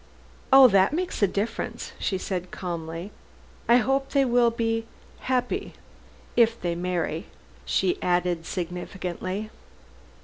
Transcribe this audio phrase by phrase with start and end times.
[0.51, 3.11] "Oh, that makes a difference," she said calmly.
[3.69, 4.87] "I hope they will be
[5.19, 5.73] happy
[6.35, 7.27] if they marry,"
[7.67, 9.51] she added significantly.